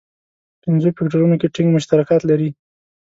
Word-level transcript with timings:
پنځو 0.63 0.87
فکټورونو 0.97 1.35
کې 1.41 1.51
ټینګ 1.55 1.69
مشترکات 1.73 2.21
لري. 2.29 2.49